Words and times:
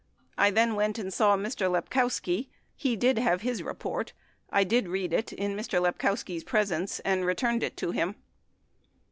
I 0.35 0.49
then 0.49 0.73
went 0.73 0.97
and 0.97 1.13
saw 1.13 1.37
Mr. 1.37 1.69
Lepkowski. 1.71 2.49
He 2.75 2.95
did 2.95 3.19
have 3.19 3.41
his 3.41 3.61
report. 3.61 4.13
I 4.49 4.63
did 4.63 4.87
read 4.87 5.13
it 5.13 5.31
in 5.31 5.55
Mr. 5.55 5.79
Lepkowski's 5.79 6.43
presence 6.43 6.99
and 7.01 7.23
returned 7.23 7.61
it 7.61 7.77
to 7.77 7.91
him. 7.91 8.15